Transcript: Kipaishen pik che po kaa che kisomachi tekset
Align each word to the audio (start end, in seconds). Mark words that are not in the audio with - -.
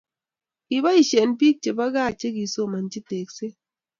Kipaishen 0.67 1.31
pik 1.39 1.55
che 1.63 1.71
po 1.77 1.85
kaa 1.93 2.11
che 2.19 2.27
kisomachi 2.35 2.99
tekset 3.09 3.55